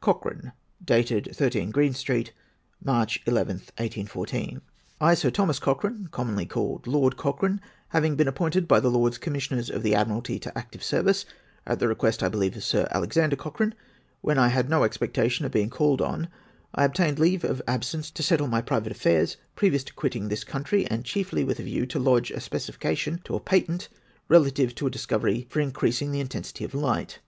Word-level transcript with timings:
Cochrane. 0.00 0.50
Dated 0.84 1.28
13 1.32 1.70
Green 1.70 1.92
Street, 1.94 2.32
Marcli 2.84 3.22
lltli, 3.32 3.60
1<S14. 3.78 4.60
I, 5.00 5.14
Sir 5.14 5.30
Thomas 5.30 5.60
Cochrane, 5.60 6.08
commonly 6.10 6.44
called 6.44 6.88
Lord 6.88 7.16
Cochrane, 7.16 7.60
having 7.90 8.16
been 8.16 8.26
appointed 8.26 8.66
by 8.66 8.80
the 8.80 8.90
Lords 8.90 9.16
Commissioners 9.16 9.70
of 9.70 9.84
the 9.84 9.94
Admiralty 9.94 10.40
to 10.40 10.58
active 10.58 10.82
service 10.82 11.24
(at 11.64 11.78
the 11.78 11.86
request, 11.86 12.24
I 12.24 12.28
believe, 12.28 12.56
of 12.56 12.64
Sir 12.64 12.88
Alexander 12.90 13.36
Cochrane) 13.36 13.76
when 14.22 14.38
I 14.38 14.48
had 14.48 14.68
no 14.68 14.82
expectation 14.82 15.44
of 15.46 15.52
being 15.52 15.70
called 15.70 16.02
on, 16.02 16.26
I 16.74 16.82
obtained 16.84 17.20
leave 17.20 17.44
of 17.44 17.62
absence 17.68 18.10
to 18.10 18.24
settle 18.24 18.48
my 18.48 18.62
private 18.62 18.90
affairs 18.90 19.36
previous 19.54 19.84
to 19.84 19.92
C[uitting 19.94 20.28
this 20.30 20.42
country, 20.42 20.84
and 20.86 21.04
chiefly 21.04 21.44
with 21.44 21.60
a 21.60 21.62
view 21.62 21.86
to 21.86 22.00
lodge 22.00 22.32
a 22.32 22.40
specification 22.40 23.20
to 23.22 23.36
a 23.36 23.40
patent, 23.40 23.88
relative 24.28 24.74
to 24.74 24.88
a 24.88 24.90
dis 24.90 25.06
covery 25.06 25.48
for 25.48 25.60
increasing 25.60 26.10
the 26.10 26.18
intensity 26.18 26.64
of 26.64 26.74
light. 26.74 27.20